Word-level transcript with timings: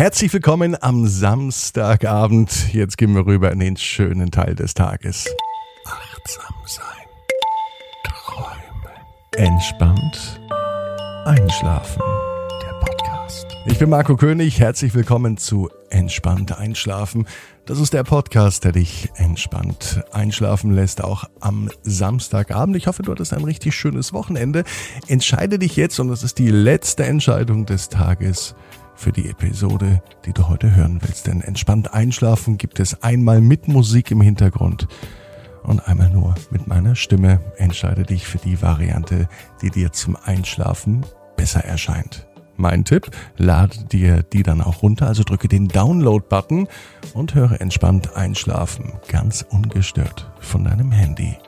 Herzlich 0.00 0.32
willkommen 0.32 0.82
am 0.82 1.06
Samstagabend. 1.06 2.72
Jetzt 2.72 2.96
gehen 2.96 3.14
wir 3.14 3.26
rüber 3.26 3.52
in 3.52 3.58
den 3.58 3.76
schönen 3.76 4.30
Teil 4.30 4.54
des 4.54 4.72
Tages. 4.72 5.26
Achtsam 5.84 6.54
sein. 6.64 6.86
Träumen. 8.04 8.96
Entspannt. 9.36 10.40
Einschlafen. 11.26 12.00
Der 12.62 12.72
Podcast. 12.80 13.46
Ich 13.66 13.78
bin 13.78 13.90
Marco 13.90 14.16
König. 14.16 14.58
Herzlich 14.58 14.94
willkommen 14.94 15.36
zu 15.36 15.68
Entspannt 15.90 16.56
Einschlafen. 16.56 17.26
Das 17.66 17.78
ist 17.78 17.92
der 17.92 18.04
Podcast, 18.04 18.64
der 18.64 18.72
dich 18.72 19.10
entspannt 19.16 20.02
einschlafen 20.12 20.72
lässt, 20.72 21.04
auch 21.04 21.24
am 21.40 21.68
Samstagabend. 21.82 22.74
Ich 22.74 22.86
hoffe, 22.86 23.02
du 23.02 23.12
hattest 23.12 23.34
ein 23.34 23.44
richtig 23.44 23.74
schönes 23.74 24.14
Wochenende. 24.14 24.64
Entscheide 25.08 25.58
dich 25.58 25.76
jetzt, 25.76 26.00
und 26.00 26.08
das 26.08 26.22
ist 26.22 26.38
die 26.38 26.50
letzte 26.50 27.04
Entscheidung 27.04 27.66
des 27.66 27.90
Tages, 27.90 28.54
für 29.00 29.12
die 29.12 29.28
Episode, 29.30 30.02
die 30.26 30.32
du 30.32 30.48
heute 30.48 30.76
hören 30.76 31.00
willst. 31.00 31.26
Denn 31.26 31.40
entspannt 31.40 31.94
einschlafen 31.94 32.58
gibt 32.58 32.80
es 32.80 33.02
einmal 33.02 33.40
mit 33.40 33.66
Musik 33.66 34.10
im 34.10 34.20
Hintergrund 34.20 34.88
und 35.62 35.86
einmal 35.88 36.10
nur 36.10 36.34
mit 36.50 36.66
meiner 36.66 36.94
Stimme. 36.94 37.40
Entscheide 37.56 38.02
dich 38.02 38.26
für 38.26 38.38
die 38.38 38.60
Variante, 38.60 39.28
die 39.62 39.70
dir 39.70 39.92
zum 39.92 40.16
Einschlafen 40.22 41.06
besser 41.36 41.64
erscheint. 41.64 42.26
Mein 42.56 42.84
Tipp, 42.84 43.10
lade 43.38 43.84
dir 43.84 44.22
die 44.22 44.42
dann 44.42 44.60
auch 44.60 44.82
runter, 44.82 45.06
also 45.06 45.22
drücke 45.22 45.48
den 45.48 45.68
Download-Button 45.68 46.68
und 47.14 47.34
höre 47.34 47.58
entspannt 47.58 48.14
einschlafen, 48.16 48.92
ganz 49.08 49.46
ungestört 49.48 50.30
von 50.40 50.64
deinem 50.64 50.92
Handy. 50.92 51.38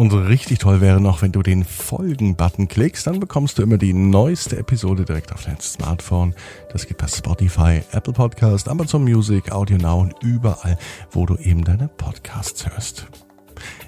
Und 0.00 0.14
richtig 0.14 0.60
toll 0.60 0.80
wäre 0.80 0.98
noch, 0.98 1.20
wenn 1.20 1.30
du 1.30 1.42
den 1.42 1.62
Folgen-Button 1.62 2.68
klickst, 2.68 3.06
dann 3.06 3.20
bekommst 3.20 3.58
du 3.58 3.62
immer 3.62 3.76
die 3.76 3.92
neueste 3.92 4.56
Episode 4.56 5.04
direkt 5.04 5.30
auf 5.30 5.44
dein 5.44 5.60
Smartphone. 5.60 6.34
Das 6.72 6.86
geht 6.86 6.96
bei 6.96 7.06
Spotify, 7.06 7.82
Apple 7.92 8.14
Podcast, 8.14 8.70
Amazon 8.70 9.04
Music, 9.04 9.52
Audio 9.52 9.76
Now 9.76 10.00
und 10.00 10.14
überall, 10.22 10.78
wo 11.10 11.26
du 11.26 11.36
eben 11.36 11.64
deine 11.64 11.88
Podcasts 11.88 12.66
hörst. 12.66 13.08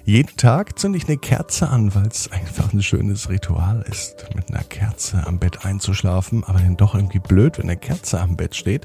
Jeden 0.04 0.36
Tag 0.36 0.78
zünde 0.78 0.98
ich 0.98 1.08
eine 1.08 1.16
Kerze 1.16 1.70
an, 1.70 1.94
weil 1.94 2.08
es 2.08 2.30
einfach 2.30 2.74
ein 2.74 2.82
schönes 2.82 3.30
Ritual 3.30 3.82
ist, 3.90 4.26
mit 4.34 4.50
einer 4.50 4.64
Kerze 4.64 5.26
am 5.26 5.38
Bett 5.38 5.64
einzuschlafen, 5.64 6.44
aber 6.44 6.58
dann 6.58 6.76
doch 6.76 6.94
irgendwie 6.94 7.20
blöd, 7.20 7.56
wenn 7.56 7.70
eine 7.70 7.78
Kerze 7.78 8.20
am 8.20 8.36
Bett 8.36 8.54
steht. 8.54 8.84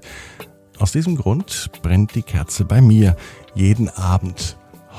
Aus 0.79 0.93
diesem 0.93 1.17
Grund 1.17 1.71
brennt 1.81 2.15
die 2.15 2.23
Kerze 2.23 2.63
bei 2.63 2.79
mir 2.79 3.17
jeden 3.53 3.89
Abend. 3.89 4.55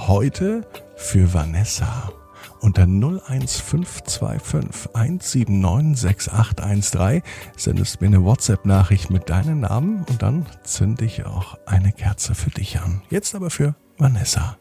Heute 0.06 0.66
für 0.94 1.32
Vanessa 1.32 2.12
unter 2.60 2.82
01525 2.82 4.94
179 4.94 6.22
6813 6.22 7.22
sendest 7.56 8.00
mir 8.00 8.08
eine 8.08 8.24
WhatsApp-Nachricht 8.24 9.10
mit 9.10 9.28
deinem 9.28 9.60
Namen 9.60 10.04
und 10.08 10.22
dann 10.22 10.46
zünde 10.64 11.04
ich 11.04 11.26
auch 11.26 11.58
eine 11.66 11.92
Kerze 11.92 12.34
für 12.34 12.50
dich 12.50 12.80
an. 12.80 13.02
Jetzt 13.10 13.34
aber 13.34 13.50
für 13.50 13.74
Vanessa. 13.98 14.56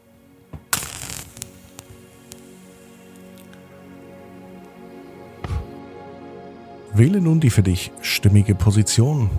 Wähle 6.94 7.20
nun 7.20 7.38
die 7.38 7.50
für 7.50 7.62
dich 7.62 7.92
stimmige 8.00 8.56
Position, 8.56 9.30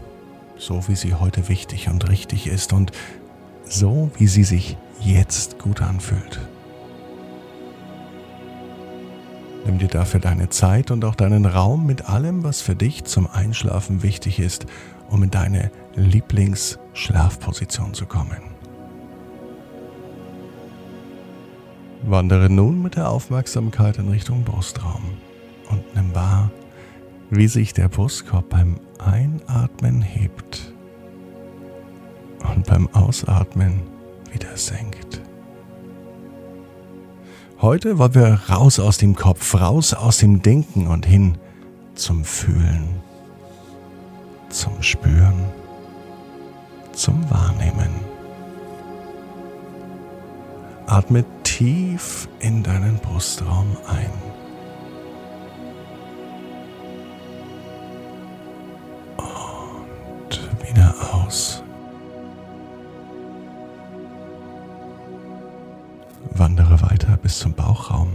so 0.57 0.87
wie 0.87 0.95
sie 0.95 1.15
heute 1.15 1.49
wichtig 1.49 1.89
und 1.89 2.07
richtig 2.07 2.47
ist 2.47 2.71
und 2.71 2.93
so 3.65 4.11
wie 4.17 4.27
sie 4.27 4.43
sich 4.43 4.77
jetzt 5.01 5.59
gut 5.59 5.81
anfühlt. 5.81 6.39
Nimm 9.69 9.77
dir 9.77 9.87
dafür 9.87 10.19
deine 10.19 10.49
Zeit 10.49 10.89
und 10.89 11.05
auch 11.05 11.13
deinen 11.13 11.45
Raum 11.45 11.85
mit 11.85 12.09
allem, 12.09 12.43
was 12.43 12.59
für 12.59 12.73
dich 12.73 13.03
zum 13.03 13.27
Einschlafen 13.27 14.01
wichtig 14.01 14.39
ist, 14.39 14.65
um 15.09 15.21
in 15.21 15.29
deine 15.29 15.69
Lieblingsschlafposition 15.93 17.93
zu 17.93 18.07
kommen. 18.07 18.41
Wandere 22.01 22.49
nun 22.49 22.81
mit 22.81 22.95
der 22.95 23.11
Aufmerksamkeit 23.11 23.99
in 23.99 24.09
Richtung 24.09 24.43
Brustraum 24.43 25.03
und 25.69 25.83
nimm 25.93 26.15
wahr, 26.15 26.49
wie 27.29 27.47
sich 27.47 27.71
der 27.71 27.89
Brustkorb 27.89 28.49
beim 28.49 28.79
Einatmen 28.97 30.01
hebt 30.01 30.73
und 32.55 32.65
beim 32.65 32.87
Ausatmen 32.87 33.83
wieder 34.31 34.57
senkt. 34.57 35.21
Heute 37.61 37.97
wollen 37.97 38.15
wir 38.15 38.39
raus 38.49 38.79
aus 38.79 38.99
dem 38.99 39.17
Kopf, 39.17 39.53
raus 39.53 39.93
aus 39.93 40.19
dem 40.19 40.41
Denken 40.41 40.87
und 40.87 41.05
hin 41.05 41.37
zum 41.93 42.23
Fühlen, 42.23 42.87
zum 44.47 44.81
Spüren, 44.81 45.43
zum 46.93 47.29
Wahrnehmen. 47.29 47.89
Atme 50.85 51.25
tief 51.43 52.29
in 52.39 52.63
deinen 52.63 52.97
Brustraum 52.99 53.75
ein. 53.89 54.38
Bis 67.29 67.37
zum 67.37 67.53
Bauchraum. 67.53 68.09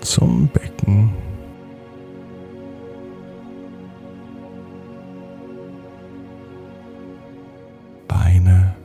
Zum 0.00 0.46
Becken. 0.46 1.12
Beine. 8.06 8.76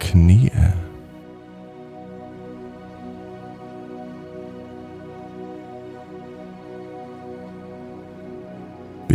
Knie. 0.00 0.50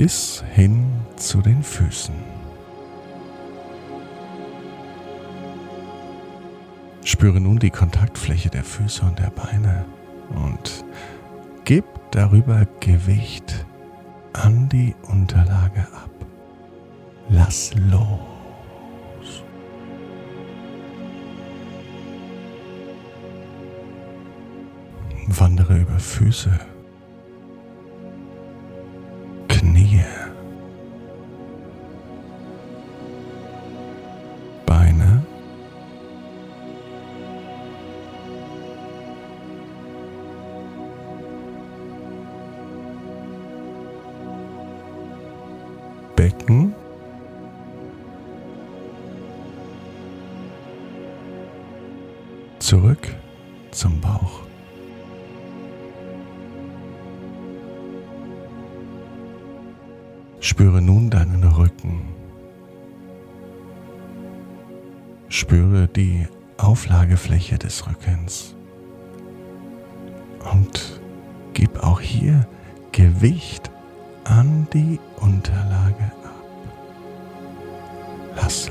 Bis 0.01 0.43
hin 0.55 0.83
zu 1.15 1.43
den 1.43 1.61
Füßen. 1.61 2.15
Spüre 7.03 7.39
nun 7.39 7.59
die 7.59 7.69
Kontaktfläche 7.69 8.49
der 8.49 8.63
Füße 8.63 9.05
und 9.05 9.19
der 9.19 9.29
Beine 9.29 9.85
und 10.29 10.83
gib 11.65 11.85
darüber 12.09 12.65
Gewicht 12.79 13.63
an 14.33 14.67
die 14.69 14.95
Unterlage 15.03 15.81
ab. 15.81 16.09
Lass 17.29 17.71
los. 17.75 19.43
Wandere 25.27 25.77
über 25.77 25.99
Füße 25.99 26.59
zum 53.81 53.99
Bauch. 53.99 54.41
Spüre 60.39 60.79
nun 60.83 61.09
deinen 61.09 61.43
Rücken. 61.43 62.03
Spüre 65.29 65.87
die 65.87 66.27
Auflagefläche 66.57 67.57
des 67.57 67.87
Rückens. 67.87 68.55
Und 70.53 71.01
gib 71.53 71.79
auch 71.79 72.01
hier 72.01 72.45
Gewicht 72.91 73.71
an 74.25 74.67
die 74.75 74.99
Unterlage 75.19 76.11
ab. 76.23 76.45
Lass 78.35 78.69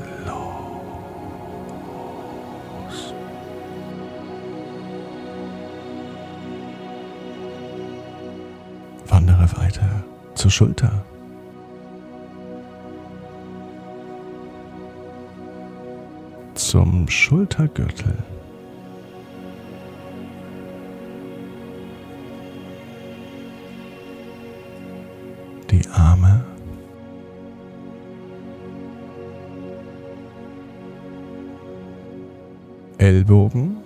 zur 10.41 10.49
Schulter. 10.49 11.05
Zum 16.55 17.07
Schultergürtel. 17.07 18.15
Die 25.69 25.87
Arme. 25.89 26.43
Ellbogen. 32.97 33.80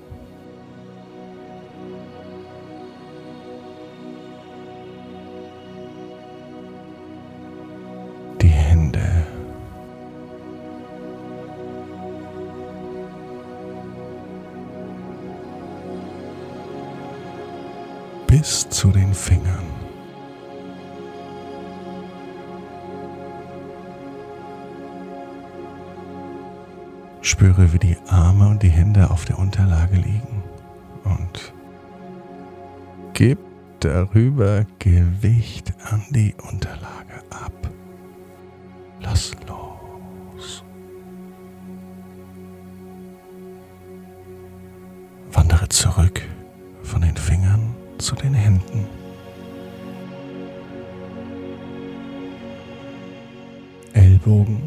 Bis 18.38 18.68
zu 18.68 18.92
den 18.92 19.14
Fingern. 19.14 19.64
Spüre, 27.22 27.72
wie 27.72 27.80
die 27.80 27.96
Arme 28.10 28.50
und 28.50 28.62
die 28.62 28.70
Hände 28.70 29.10
auf 29.10 29.24
der 29.24 29.40
Unterlage 29.40 29.96
liegen 29.96 30.44
und 31.06 31.54
gib 33.14 33.40
darüber 33.80 34.66
Gewicht 34.80 35.74
an 35.90 36.04
die 36.10 36.36
Unterlage 36.52 37.24
ab. 37.30 37.54
Lass 39.00 39.32
los. 39.48 40.62
Wandere 45.32 45.70
zurück 45.70 46.22
von 46.84 47.00
den 47.00 47.16
Fingern 47.16 47.65
zu 48.06 48.13
den 48.16 48.36
Händen. 48.36 48.86
Ellbogen 53.94 54.62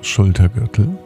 Schultergürtel. 0.00 1.03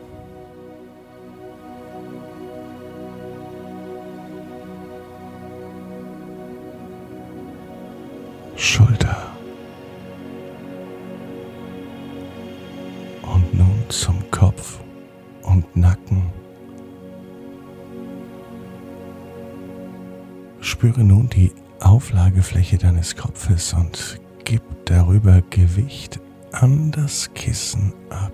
Spüre 20.78 21.02
nun 21.02 21.28
die 21.28 21.50
Auflagefläche 21.80 22.78
deines 22.78 23.16
Kopfes 23.16 23.72
und 23.72 24.20
gib 24.44 24.62
darüber 24.84 25.42
Gewicht 25.50 26.20
an 26.52 26.92
das 26.92 27.34
Kissen 27.34 27.92
ab. 28.10 28.30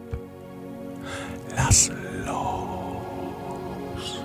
Lass 1.57 1.91
los. 2.27 4.23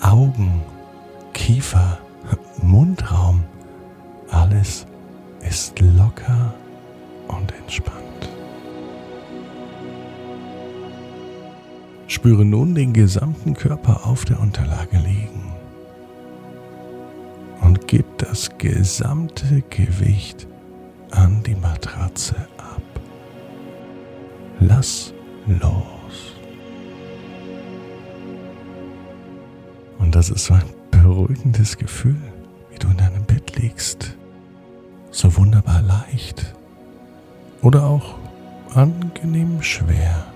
Augen, 0.00 0.60
Kiefer, 1.32 1.98
Mundraum, 2.60 3.44
alles 4.32 4.88
ist 5.48 5.78
locker 5.78 6.52
und 7.28 7.54
entspannt. 7.54 8.28
Spüre 12.08 12.44
nun 12.44 12.74
den 12.74 12.92
gesamten 12.92 13.54
Körper 13.54 14.08
auf 14.08 14.24
der 14.24 14.40
Unterlage 14.40 14.96
liegen 14.96 15.59
das 18.20 18.50
gesamte 18.58 19.62
Gewicht 19.70 20.46
an 21.10 21.42
die 21.42 21.54
Matratze 21.54 22.36
ab. 22.58 22.82
Lass 24.60 25.14
los. 25.46 26.34
Und 29.98 30.14
das 30.14 30.28
ist 30.28 30.44
so 30.44 30.54
ein 30.54 30.62
beruhigendes 30.90 31.78
Gefühl, 31.78 32.20
wie 32.70 32.78
du 32.78 32.88
in 32.88 32.98
deinem 32.98 33.24
Bett 33.24 33.56
liegst. 33.56 34.16
So 35.10 35.34
wunderbar 35.36 35.80
leicht. 35.80 36.54
Oder 37.62 37.86
auch 37.86 38.16
angenehm 38.74 39.62
schwer. 39.62 40.26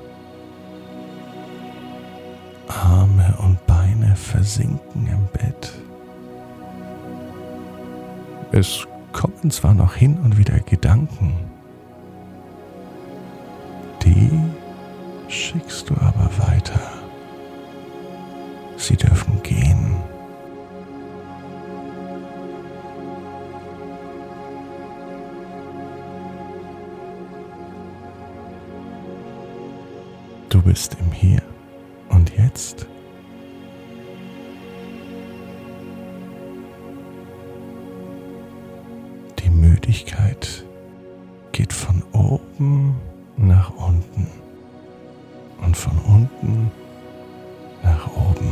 Arme 2.67 3.35
und 3.39 3.65
Beine 3.67 4.17
versinken 4.17 5.07
im 5.07 5.27
Bett. 5.33 5.84
Es 8.57 8.87
kommen 9.11 9.51
zwar 9.51 9.75
noch 9.75 9.97
hin 9.97 10.17
und 10.23 10.39
wieder 10.39 10.61
Gedanken, 10.61 11.35
die 14.05 14.31
schickst 15.27 15.91
du 15.91 15.95
aber 15.95 16.31
weiter. 16.39 16.81
Sie 18.77 18.95
dürfen 18.97 19.43
gehen. 19.43 19.97
Du 30.49 30.63
bist 30.63 30.97
im 31.01 31.11
Hier 31.11 31.43
und 32.09 32.31
Jetzt. 32.37 32.87
Müdigkeit 39.87 40.65
geht 41.53 41.71
von 41.71 42.03
oben 42.13 42.99
nach 43.37 43.69
unten 43.77 44.29
und 45.61 45.77
von 45.77 45.99
unten 45.99 46.71
nach 47.83 48.07
oben. 48.17 48.49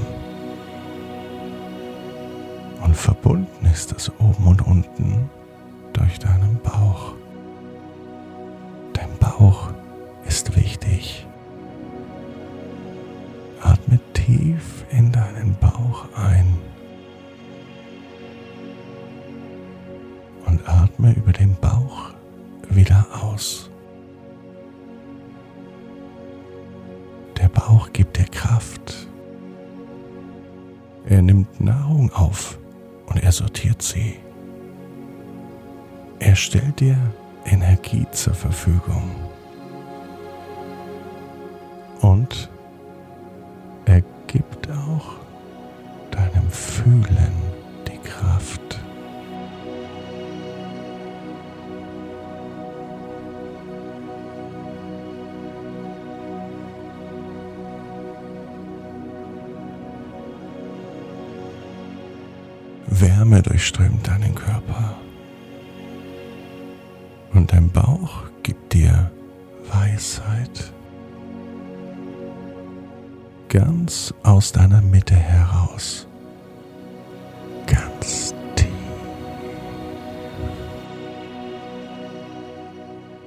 Und 2.85 2.95
verbunden 2.95 3.65
ist 3.65 3.92
er 33.33 33.37
sortiert 33.37 33.81
sie. 33.81 34.17
Er 36.19 36.37
stellt 36.37 36.81
dir 36.81 36.99
Energie 37.47 38.07
zur 38.13 38.35
Verfügung. 38.35 39.11
Und 42.03 42.51
durchströmt 63.63 64.09
deinen 64.09 64.35
Körper. 64.35 64.97
Und 67.33 67.53
dein 67.53 67.71
Bauch 67.71 68.25
gibt 68.43 68.73
dir 68.73 69.13
Weisheit. 69.73 70.73
Ganz 73.49 74.13
aus 74.25 74.51
deiner 74.51 74.83
Mitte 74.83 75.15
heraus. 75.15 76.09
Ganz 77.67 78.35
tief. 78.57 78.67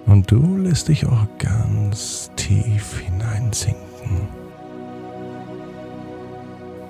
Und 0.06 0.30
du 0.30 0.58
lässt 0.58 0.90
dich 0.90 1.06
auch 1.06 1.28
ganz 1.40 2.30
tief 2.36 3.00
hineinsinken 3.00 4.28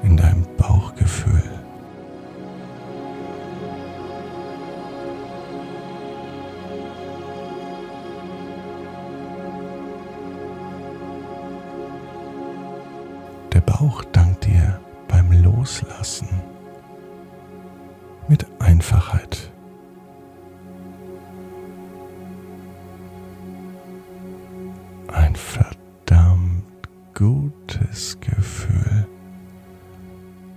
in 0.02 0.18
dein 0.18 0.48
Bauchgefühl. 0.58 1.35
Bauch 13.78 14.06
dankt 14.06 14.46
dir 14.46 14.80
beim 15.10 15.30
Loslassen 15.44 16.30
mit 18.30 18.46
Einfachheit. 18.60 19.52
Ein 25.08 25.36
verdammt 25.36 26.64
gutes 27.14 28.18
Gefühl, 28.22 29.06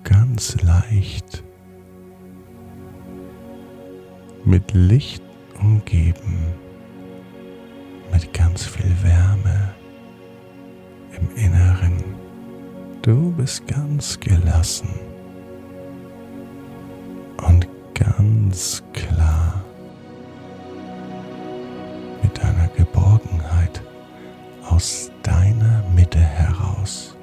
ganz 0.05 0.63
leicht, 0.63 1.43
mit 4.45 4.73
Licht 4.75 5.25
umgeben, 5.61 6.39
mit 8.13 8.33
ganz 8.33 8.65
viel 8.65 8.95
Wärme 9.03 9.75
im 11.19 11.35
Inneren. 11.35 12.18
Du 13.09 13.33
bist 13.33 13.67
ganz 13.67 14.21
gelassen 14.21 14.91
und 17.39 17.67
ganz 17.95 18.83
klar 18.93 19.65
mit 22.23 22.37
deiner 22.37 22.69
Geborgenheit 22.77 23.81
aus 24.69 25.11
deiner 25.23 25.83
Mitte 25.95 26.19
heraus. 26.19 27.17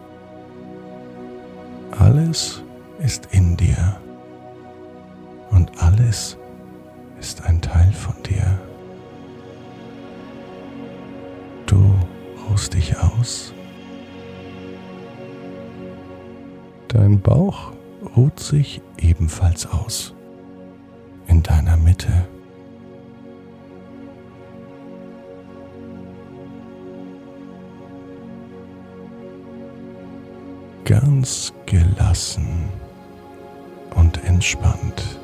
Alles 2.00 2.63
ist 2.98 3.27
in 3.30 3.56
dir 3.56 3.96
und 5.51 5.70
alles 5.84 6.36
ist 7.20 7.44
ein 7.46 7.62
Teil 7.62 7.94
von 7.94 8.15
dir. 8.24 8.60
Du 11.68 11.94
ruhst 12.50 12.74
dich 12.74 12.98
aus. 12.98 13.54
Dein 16.96 17.20
Bauch 17.20 17.74
ruht 18.16 18.40
sich 18.40 18.82
ebenfalls 18.98 19.66
aus 19.66 20.14
in 21.28 21.44
deiner 21.44 21.75
Mitte. 21.75 22.25
Ganz 30.86 31.52
gelassen 31.66 32.70
und 33.96 34.24
entspannt. 34.24 35.20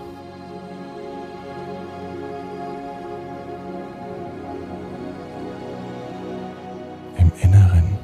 Im 7.17 7.31
Inneren 7.41 7.97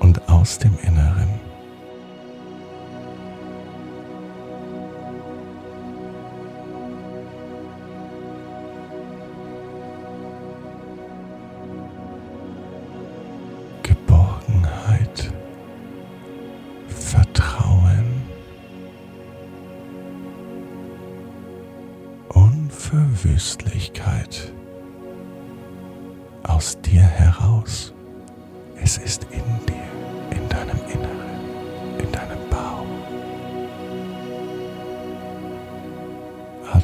und 0.00 0.28
aus 0.28 0.58
dem 0.58 0.76
Inneren. 0.82 1.47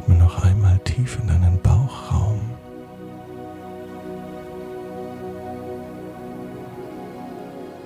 Atme 0.04 0.16
noch 0.16 0.44
einmal 0.44 0.78
tief 0.80 1.18
in 1.18 1.28
deinen 1.28 1.58
Bauchraum. 1.62 2.38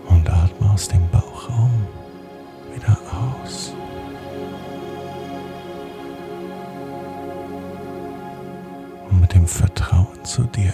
Und 0.08 0.28
atme 0.28 0.70
aus 0.72 0.88
dem 0.88 1.08
Bauchraum 1.10 1.70
wieder 2.74 2.98
aus. 3.46 3.72
Und 9.10 9.20
mit 9.20 9.32
dem 9.34 9.46
Vertrauen 9.46 10.24
zu 10.24 10.42
dir 10.42 10.72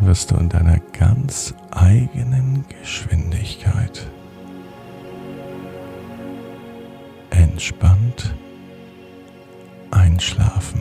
wirst 0.00 0.30
du 0.30 0.36
in 0.36 0.48
deiner 0.48 0.78
ganz 0.98 1.52
eigenen 1.70 2.64
Geschwindigkeit 2.80 4.06
entspannt 7.28 8.34
einschlafen. 9.90 10.80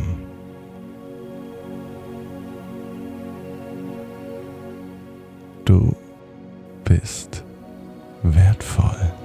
Du 5.66 5.96
bist 6.84 7.44
wertvoll. 8.24 9.17